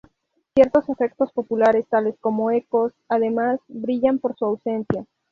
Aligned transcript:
Ciertos 0.55 0.89
efectos 0.89 1.31
populares 1.31 1.85
tales 1.87 2.15
como 2.19 2.49
ecos, 2.49 2.91
además, 3.07 3.59
brillan 3.67 4.17
por 4.17 4.35
su 4.35 4.45
ausencia. 4.45 5.05